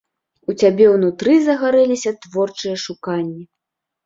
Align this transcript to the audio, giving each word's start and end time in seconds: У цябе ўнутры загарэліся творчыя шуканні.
У 0.53 0.53
цябе 0.61 0.87
ўнутры 0.93 1.35
загарэліся 1.49 2.15
творчыя 2.25 2.75
шуканні. 2.87 3.47